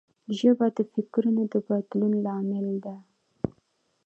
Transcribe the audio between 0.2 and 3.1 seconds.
ژبه د فکرونو د بدلون لامل ده